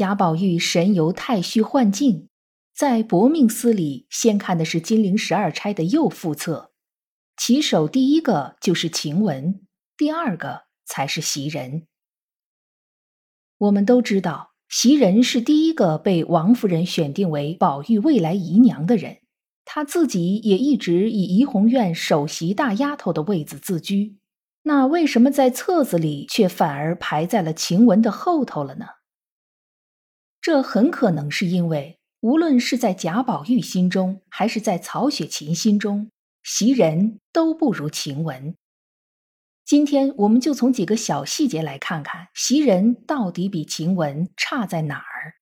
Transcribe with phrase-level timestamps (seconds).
[0.00, 2.30] 贾宝玉神游太虚幻境，
[2.74, 6.72] 在薄命司里先看的是金陵十二钗的右副册，
[7.36, 9.60] 起手第一个就是晴雯，
[9.98, 11.86] 第二个才是袭人。
[13.58, 19.18] 我们都知道，袭人是第一个被王夫人选定为宝玉未来姨娘的人，
[19.66, 24.16] 她自己也一直以怡红院首席大丫头的位子自居。
[24.62, 28.86] 那为什么在册子里却反而排在了晴雯的后头了呢？
[30.40, 36.10] 这很可能是因为，无论是在贾宝玉心中，还是在曹雪芹心中，
[36.42, 38.56] 袭人都不如晴雯。
[39.66, 45.34] 今天我们就从几个小细节来看看，袭人到底比晴雯差在哪儿。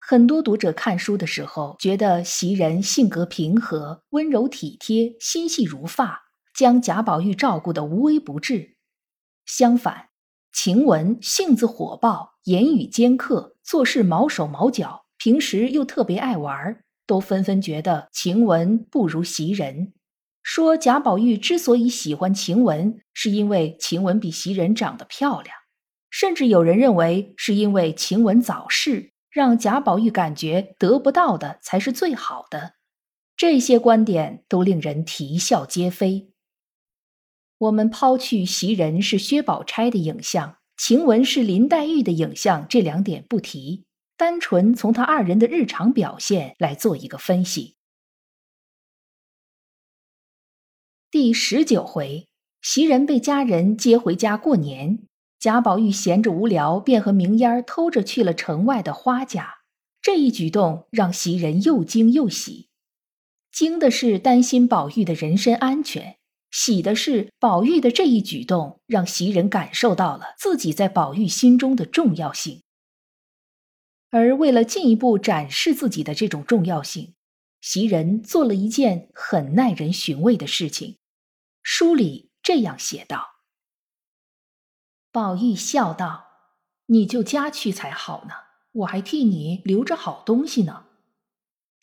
[0.00, 8.76] 很多读者看书的时候，觉得袭人性格平和、温柔体贴、心细如发，将贾宝玉照顾得无微不至。
[9.46, 10.10] 相反，
[10.54, 19.92] 晴雯性子火爆，言语尖刻，做事毛手毛脚，平时又特别爱玩，都纷纷觉得晴雯不如袭人。
[20.44, 25.56] 说贾宝玉之所以喜欢晴雯，是因为晴雯比袭人长得漂亮，
[26.08, 32.74] 甚至有人认为是因为晴雯早逝，让贾宝玉感觉得不到的才是最好的。
[33.36, 36.30] 这些观点都令人啼笑皆非。
[37.58, 43.84] 我们抛去袭人是薛宝钗的影像，晴雯是林黛玉的影像这两点不提，
[44.16, 47.76] 单纯从他二人的日常表现来做一个分析。
[51.10, 52.26] 第十九回，
[52.60, 54.98] 袭人被家人接回家过年，
[55.38, 59.58] 贾宝玉闲着无聊，便和明烟偷着去了城外的花家。
[60.02, 62.68] 这一举动让袭人又惊又喜，
[63.52, 66.16] 惊的是担心宝玉的人身安全。
[66.54, 72.62] 喜的是，宝玉的这一举动让袭人感受到了自己在宝玉心中的重要性。
[74.10, 77.16] 而为了进一步展示自己的这种重要性，
[77.60, 80.98] 袭人做了一件很耐人寻味的事情。
[81.60, 83.40] 书里这样写道
[85.10, 86.26] ：“宝玉笑道
[86.86, 88.34] ：‘你就家去才好呢，
[88.70, 90.86] 我还替你留着好东西呢。’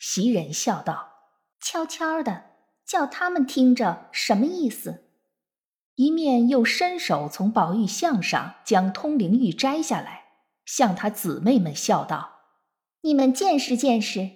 [0.00, 1.12] 袭人笑道
[1.60, 2.51] ：‘悄悄的。’”
[2.92, 5.04] 叫他们听着什么意思？
[5.94, 10.24] 一面又伸手从宝玉项上将通灵玉摘下来，
[10.66, 12.40] 向他姊妹们笑道
[13.00, 14.32] ：“你们见识见识，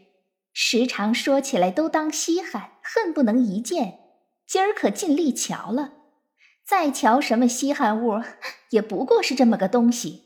[0.54, 3.98] 时常说起来都当稀罕，恨不能一见。
[4.46, 5.92] 今儿可尽力瞧了，
[6.64, 8.22] 再瞧什么稀罕物，
[8.70, 10.22] 也不过是这么个东西。”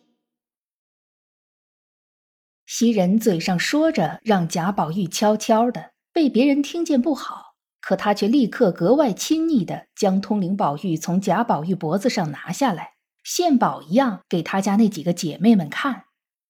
[2.64, 7.49] 袭人嘴上说着让贾宝玉悄悄的，被别人听见不好。
[7.80, 12.92] 可他却立刻格外亲昵地将通灵宝玉从贾宝玉脖子上拿下来，
[13.24, 16.04] 献宝一样给他家那几个姐妹们看，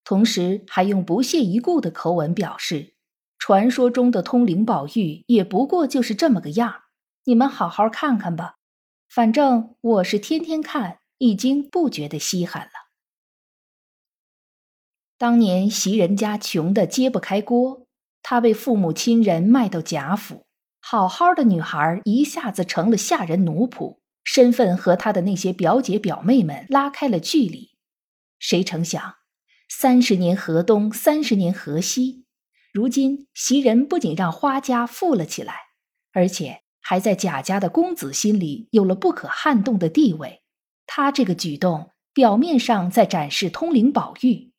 [0.04, 2.94] 同时还用不屑一顾的口吻表示
[3.38, 6.82] ：“传说中的通灵宝玉也不过就是这么个样，
[7.24, 8.56] 你们好好看看吧。
[9.08, 12.90] 反正我是天天看，已经不觉得稀罕了。”
[15.16, 17.86] 当年袭人家穷得揭不开锅，
[18.22, 20.46] 他被父母亲人卖到贾府。
[20.90, 27.76] 好好的女孩一下子成了下人奴仆，身份和她的那些表姐表妹们拉开了距离。
[28.40, 29.14] 谁成想，
[29.68, 32.24] 三十年河东，三十年河西，
[32.72, 35.54] 如今袭人不仅让花家富了起来，
[36.12, 40.42] 而且还在贾家的公子心里有了不可撼动的地位。
[40.88, 44.50] 他这个举动，表面上在展示通灵宝玉，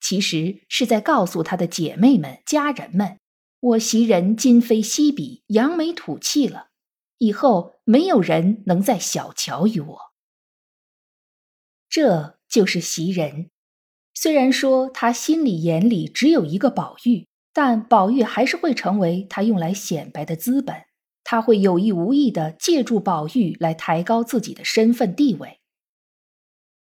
[0.00, 3.18] 其实是在告诉她的姐妹们、家人们。
[3.64, 6.68] 我袭人今非昔比，扬眉吐气了。
[7.16, 9.98] 以后没有人能再小瞧于我。
[11.88, 13.48] 这就是袭人。
[14.12, 20.84] 虽然说他心里眼里只有一个宝玉，但宝玉还是会成为他用来显摆的资本。
[21.22, 25.60] 他会有意无意的借助宝玉来抬高自己的身份地位。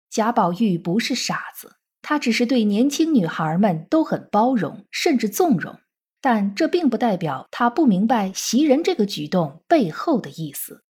[0.10, 5.80] 贾宝玉不是傻子，他只是对年轻女孩们都很包容，甚至纵容。
[6.24, 10.86] 但这并不代表他不明白袭人这个举动背后的意思。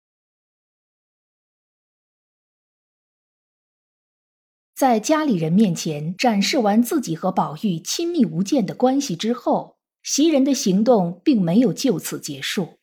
[4.74, 12.80] 在家里人面前展示完自己和宝玉亲密无间的关系之后，袭人的行动并没有就此结束。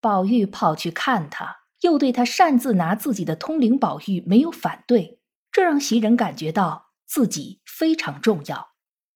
[0.00, 5.18] 宝玉跑去看他，又对他擅自拿自己的通灵宝玉没有反对，
[5.50, 8.68] 这让袭人感觉到自己非常重要。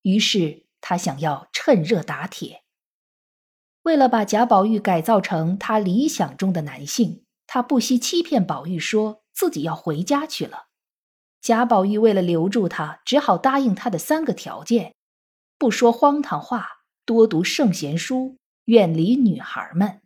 [0.03, 2.65] 于是他想要趁热打铁。
[3.85, 10.67] 为了把贾宝玉改造成他理想中的男性，他不惜欺骗宝玉说自己要回家去了。
[11.41, 14.95] 贾宝玉为了留住他，只好答应他的三个条件：
[15.59, 16.69] 不说荒唐话，
[17.05, 18.37] 多读圣贤书，
[18.67, 20.03] 远离女孩们。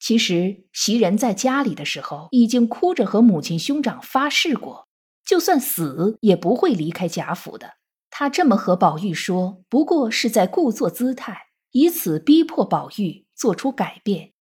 [0.00, 4.88] 其实袭人在家里的时候，已经哭着和母亲兄长发誓过，
[5.24, 7.74] 就算死也不会离开贾府的。
[8.20, 14.34] 他这么和宝玉说，不过是在故作姿态，以此逼迫宝玉做出改变。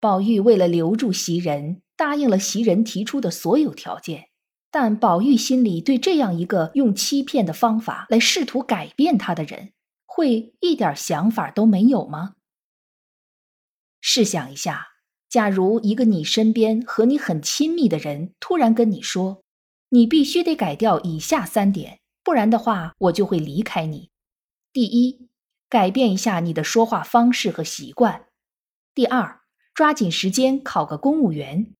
[0.00, 1.82] 宝玉为了留住袭人。
[1.96, 4.30] 答应了袭人提出的所有条件，
[4.72, 9.72] 但宝玉心里对这样一个用欺骗的方法来试图改变他的人，
[10.04, 12.34] 会一点想法都没有吗？
[14.00, 14.88] 试想一下，
[15.28, 19.44] 假如一个你身边和你很亲密的人突然跟你说
[19.90, 24.10] ：“你必须得改掉以下三点，不然的话，我就会离开你。
[24.72, 25.28] 第一，
[25.68, 28.22] 改变一下你的说话方式和习惯；
[28.94, 29.42] 第二，
[29.74, 31.74] 抓紧时间考个公务员。”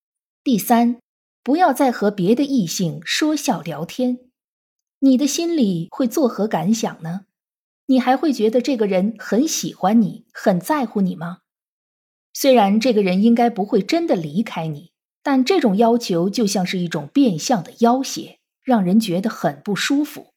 [0.44, 1.00] 第三，
[1.42, 4.18] 不要再和别的异性说笑聊天，
[4.98, 7.22] 你的心里会作何感想呢？
[7.86, 11.38] 你还会觉得这个人很喜欢你，很在乎你吗？
[12.34, 14.92] 虽然这个人应该不会真的离开你，
[15.22, 20.33] 但这种要求就像是一种变相的要挟，让人觉得很不舒服。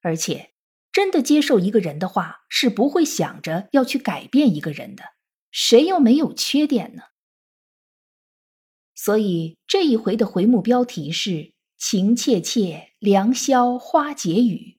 [0.00, 0.52] 而且，
[0.92, 5.04] 真的接受一个人的话，是不会想着要去改变一个人的。
[5.50, 7.02] 谁又没有缺点呢？
[8.94, 14.78] 所以这一回的回目标题是“情切切，良宵花解语”，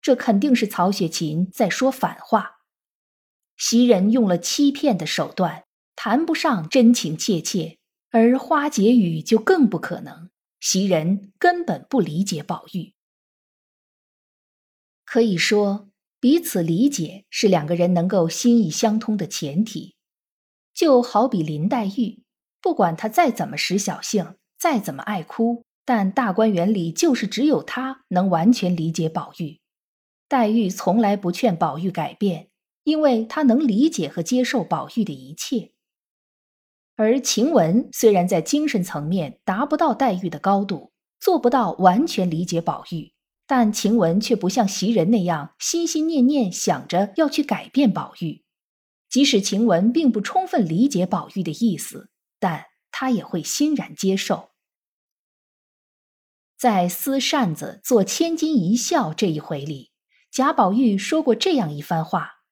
[0.00, 2.60] 这肯定是曹雪芹在说反话。
[3.56, 5.64] 袭人用了欺骗的手段，
[5.94, 7.78] 谈不上真情切切，
[8.10, 10.30] 而花解语就更不可能。
[10.58, 12.94] 袭人根本不理解宝玉。
[15.12, 15.88] 可以说，
[16.20, 19.96] 彼此理解是两个人能够心意相通的前提。
[20.72, 22.22] 就好比林黛玉。
[22.62, 29.58] 不管她再怎么使小性，再怎么爱哭，但大观园里就是只有她能完全理解宝玉。
[30.28, 32.50] 黛玉从来不劝宝玉改变，
[32.84, 35.72] 因为她能理解和接受宝玉的一切。
[36.94, 43.12] 而晴雯虽然在精神层面达不到黛玉的高度，做不到完全理解宝玉，
[43.50, 48.44] 但晴雯却不像袭人那样心心念念想着要去改变宝玉。
[49.08, 52.10] 即使晴雯并不充分理解宝玉的意思。
[52.38, 54.50] 但他也会欣然接受。
[56.56, 59.90] 在撕扇子做千金一笑这一回里，
[60.30, 62.44] 贾宝玉说过这样一番话：“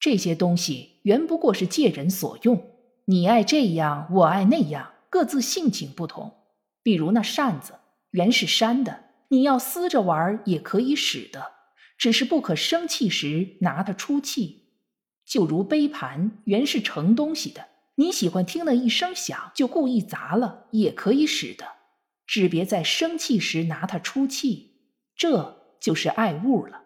[0.00, 2.72] 这些东西原不过是借人所用，
[3.04, 6.44] 你爱这样，我爱那样，各自性情不同。
[6.82, 7.78] 比如那扇子，
[8.10, 9.03] 原是扇的，
[9.34, 11.52] 你要撕着玩也可以使的，
[11.98, 14.68] 只是不可生气时拿它出气。
[15.26, 17.66] 就如杯盘，原是盛东西的。”
[17.96, 21.64] 你喜欢听了一声响就故意砸了，也可以使的，
[22.26, 24.80] 只别在生气时拿它出气，
[25.16, 26.82] 这就是爱物了。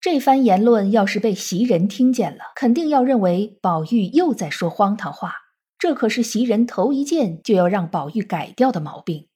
[0.00, 5.36] 这番言论要是被袭人听见了，肯定要认为宝玉又在说荒唐话。
[5.78, 9.28] 这可是袭人头一件就要让宝玉改掉的毛病。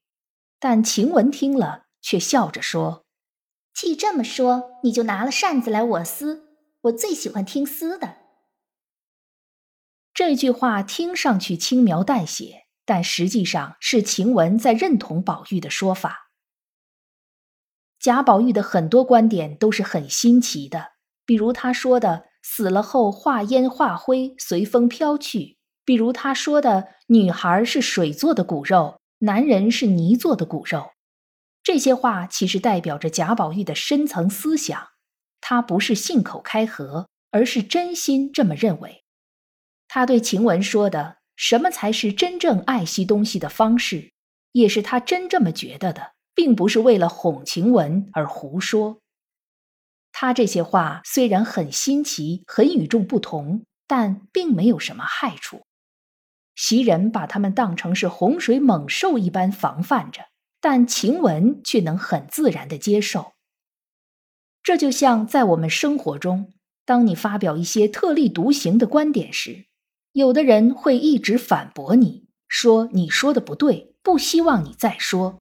[0.68, 3.06] 但晴雯听了，却笑着说
[3.72, 6.48] ：“既这么说，你就拿了扇子来我撕，
[6.80, 8.16] 我最喜欢听撕的。”
[10.12, 16.32] 这句话听上去轻描淡写，但实际上是晴雯在认同宝玉的说法。
[18.00, 20.94] 贾宝玉的很多观点都是很新奇的，
[21.24, 25.38] 比如他说的“死了后化烟化灰，随风飘去”；
[25.84, 30.92] 比如他说的“女孩是水做的骨肉，男人是泥做的骨肉”。
[31.62, 34.90] 这些话其实代表着贾宝玉的深层思想，
[35.40, 39.02] 他不是信口开河，而是真心这么认为。
[39.88, 44.12] 他对晴雯说的“什么才是真正爱惜东西的方式”，
[44.52, 49.00] 也是他真这么觉得的，并不是为了哄晴雯而胡说。
[50.12, 55.65] 他这些话虽然很新奇、很与众不同，但并没有什么害处。
[56.56, 60.22] 袭人把他们当成是洪水猛兽一般防范着，
[60.60, 63.34] 但晴雯却能很自然的接受。
[64.62, 66.52] 这就像在我们生活中，
[66.84, 69.66] 当你发表一些特立独行的观点时。
[70.12, 75.36] 有的人会一直反驳你，说你说的不对，不希望你再说；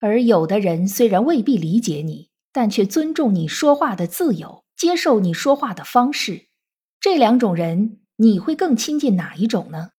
[0.00, 6.48] 而有的人虽然未必理解你，但却尊重你说话的自由，接受你说话的方式。
[6.98, 9.90] 这两种人，你会更亲近哪一种呢？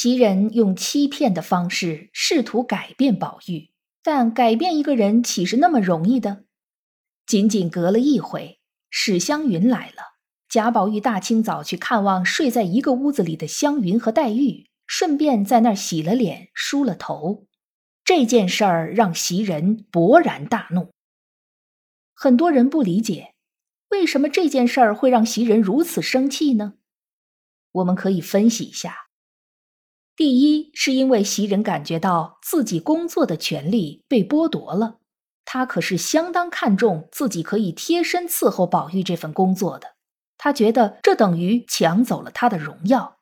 [0.00, 6.44] 袭人用欺骗的方式试图改变宝玉，但改变一个人岂是那么容易的？
[7.26, 10.14] 仅仅隔了一回，史湘云来了，
[10.48, 17.48] 贾宝玉大清早去看望睡在一个屋子里的湘云和黛玉，顺便在那儿洗了脸、梳了头。
[18.04, 20.92] 这件事儿让袭人勃然大怒。
[22.14, 23.34] 很多人不理解，
[23.88, 26.74] 为什么这件事儿会让袭人如此生气呢？
[27.72, 29.07] 我们可以分析一下。
[30.18, 34.98] 第一，是因为袭人感觉到自己工作的权利被剥夺了，
[35.44, 39.94] 她可是相当看重自己可以贴身伺候宝玉这份工作的，
[40.36, 43.20] 她觉得这等于抢走了他的荣耀。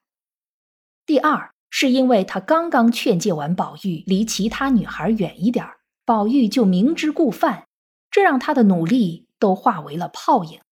[1.05, 5.69] 第二，是因为他刚刚劝诫完宝玉离其他女孩远一点，
[6.07, 7.67] 宝玉就明知故犯，
[8.11, 10.63] 这让他的努力都化为了泡影。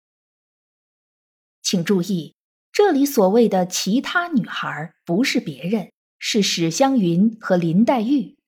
[1.61, 2.35] 请注意，
[2.73, 5.91] 这里所谓的其他女孩不是别人。
[6.27, 8.39] 是史湘云和林黛玉，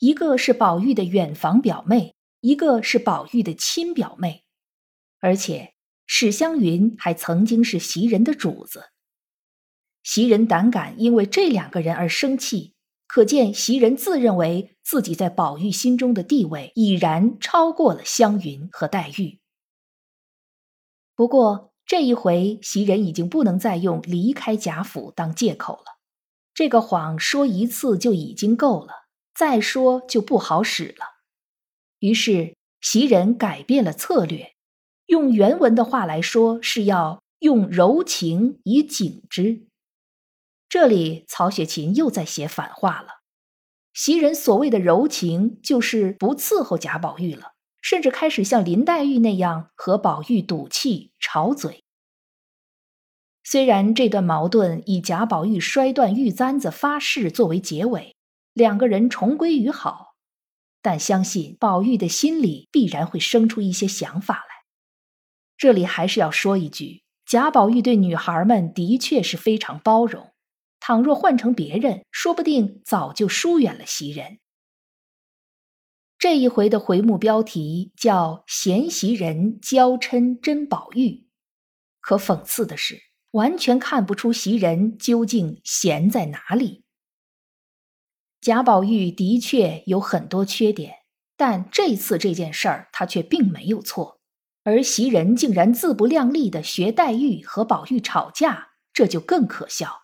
[0.00, 4.42] 一个是宝玉的远房表妹，一个是宝玉的亲表妹，
[5.20, 5.74] 而且
[6.08, 8.90] 史湘云还曾经是袭人的主子。
[10.02, 12.74] 袭人胆敢因为这两个人而生气，
[13.06, 19.38] 可见袭人自认为自己在宝玉心中的地位已然超过了湘云和黛玉。
[21.14, 25.99] 不过这一回，袭人已经不能再用离开贾府当借口了。
[26.60, 28.92] 这个谎说一次就已经够了，
[29.34, 31.06] 再说就不好使了。
[32.00, 34.52] 于是袭人改变了策略，
[35.06, 39.68] 用原文的话来说，是要用柔情以警之。
[40.68, 43.20] 这里曹雪芹又在写反话了。
[43.94, 51.82] 袭人所谓的柔情，就是不伺候贾宝玉了，甚至开始像林黛玉那样和宝玉赌气、吵嘴。
[53.50, 58.14] 虽然这段矛盾以贾宝玉摔断玉簪子发誓作为结尾，
[58.52, 60.14] 两个人重归于好，
[60.80, 64.44] 但相信宝玉的心里必然会生出一些想法来。
[65.56, 70.32] 这里还是要说一句，贾宝玉对女孩们的确是非常包容，
[70.78, 74.38] 倘若换成别人，说不定早就疏远了袭人。
[76.20, 81.26] 这一回的回目标题叫“嫌袭人娇嗔真宝玉”，
[82.00, 83.09] 可讽刺的是。
[83.32, 86.84] 完全看不出袭人究竟闲在哪里。
[88.40, 90.94] 贾宝玉的确有很多缺点，
[91.36, 94.20] 但这次这件事儿他却并没有错，
[94.64, 100.02] 而袭人竟然自不量力的学黛玉和宝玉吵架，这就更可笑。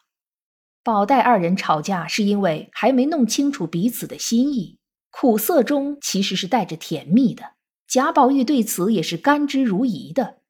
[0.85, 4.78] 宝黛二人吵架是因为还没弄清楚彼此的心意，
[5.11, 7.54] 苦涩中其实是带着甜蜜的。
[7.88, 10.42] 贾宝玉对此也是甘之如饴的。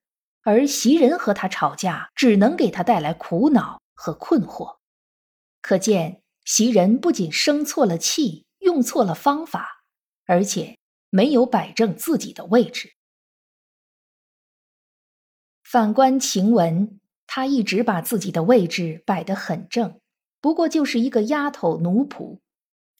[0.48, 4.76] 而袭人和他吵架，只能给他带来苦恼和困惑。
[5.60, 9.82] 可见袭人不仅生错了气，用错了方法，
[10.24, 10.78] 而且
[11.10, 12.92] 没有摆正自己的位置。
[15.64, 20.00] 反观晴雯，她一直把自己的位置摆得很正，
[20.40, 22.38] 不过就是一个丫头奴仆，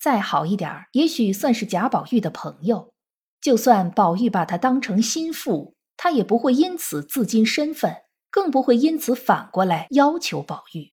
[0.00, 2.92] 再好一点也许算是贾宝玉的朋友。
[3.40, 5.75] 就算宝玉把她当成心腹。
[5.96, 7.96] 他也不会因此自矜身份，
[8.30, 10.92] 更不会因此反过来要求宝玉。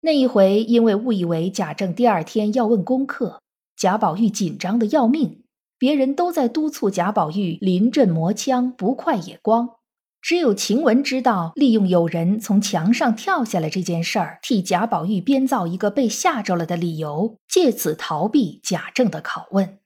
[0.00, 3.40] 那一回，因为误以为贾政第二天要问功课，
[3.76, 5.44] 贾宝玉紧张的要命，
[5.78, 9.76] 别人都在督促贾宝玉临阵磨枪，不快也光，
[10.20, 19.78] 只有晴雯知道利用有人从墙上跳下来这件事儿，替贾宝玉编造一个被吓着了的理由，借此逃避贾政的拷问。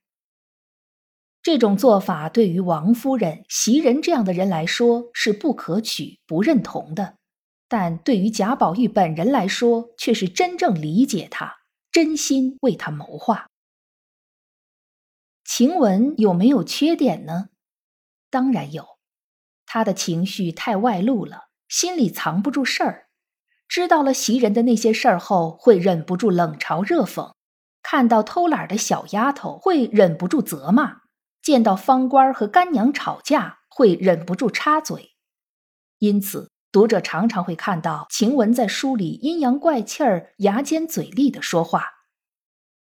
[1.47, 7.19] 这种做法对于王夫人、袭人这样的人来说是不可取、不认同的，
[7.69, 11.59] 但对于贾宝玉本人来说，却是真正理解他，
[11.93, 13.47] 真心为他谋划。
[15.45, 17.51] 晴雯有没有缺点呢？
[18.29, 18.85] 当然有，
[19.67, 23.07] 她的情绪太外露了，心里藏不住事儿，
[23.69, 27.35] 知道了袭人的那些事儿后，会忍不住冷嘲热讽；
[27.85, 31.06] 看到偷懒的小丫头，会忍不住责骂。
[31.47, 35.13] 见到方官和干娘吵架，会忍不住插嘴，
[36.01, 41.85] 因此读者常常会看到晴雯在书里阴阳怪气儿、牙尖嘴利的说话。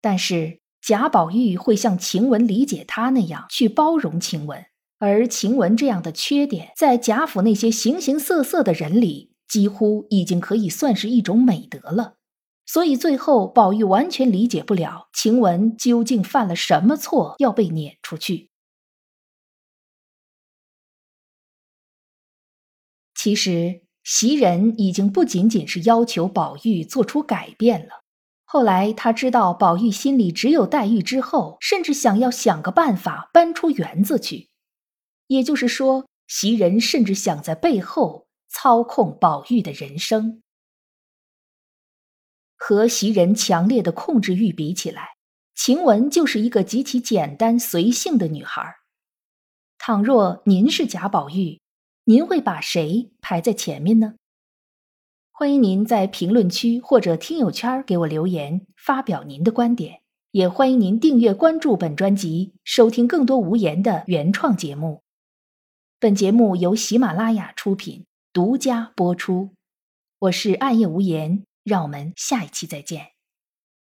[0.01, 4.65] 但是贾宝玉会像晴雯理解他那样去包容晴雯，
[4.99, 12.17] 而晴雯这样的缺点，在贾府那些形形色色的人里几乎已经可以算是一种美德了。
[12.67, 18.51] 所以最后，宝玉完全理解不了晴雯究竟犯了什么错，要被撵出去。
[23.15, 28.03] 其实，袭人已经不仅仅是要求宝玉做出改变了。
[28.45, 34.51] 后来他知道宝玉心里只有黛玉之后，甚至想要想个办法搬出园子去。
[35.29, 40.43] 也就是说，袭人甚至想在背后操控宝玉的人生。
[42.69, 45.11] 和袭人强烈的控制欲比起来，
[45.55, 48.75] 晴雯就是一个极其简单随性的女孩。
[49.79, 51.61] 倘若您是贾宝玉，
[52.07, 54.17] 您会把谁排在前面呢？
[55.31, 60.01] 欢迎您在评论区或者听友圈给我留言，发表您的观点。
[60.33, 65.03] 也欢迎您订阅关注本专辑，收听更多无言的原创节目。
[66.01, 69.51] 本节目由喜马拉雅出品，独家播出。
[70.19, 73.16] 我是暗夜无言，让我们下一期再见。